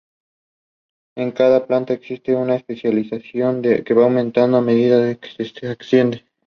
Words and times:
En 1.15 1.29
cada 1.29 1.67
planta 1.67 1.93
existe 1.93 2.33
una 2.33 2.55
especialización 2.55 3.61
que 3.61 3.93
va 3.93 4.05
aumentando 4.05 4.57
a 4.57 4.61
medida 4.61 5.13
que 5.13 5.29
se 5.45 5.67
asciende. 5.67 6.25